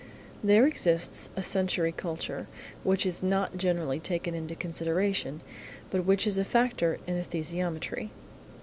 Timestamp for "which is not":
2.83-3.55